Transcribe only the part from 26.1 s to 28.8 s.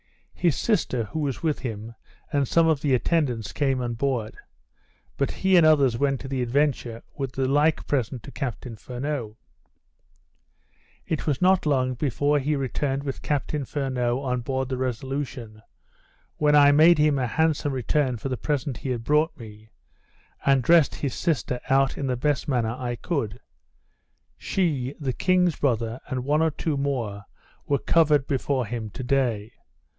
one or two more, were covered before